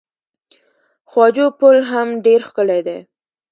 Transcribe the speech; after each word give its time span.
خواجو 1.09 1.45
پل 1.59 1.75
هم 1.91 2.07
ډیر 2.25 2.39
ښکلی 2.47 2.81
دی. 2.87 2.97